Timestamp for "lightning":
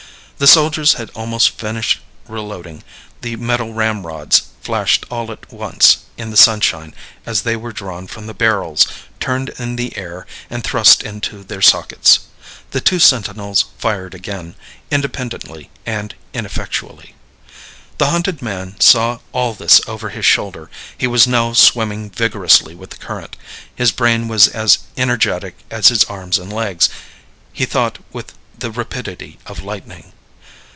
29.61-30.13